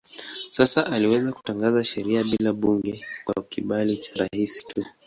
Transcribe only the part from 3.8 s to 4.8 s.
cha rais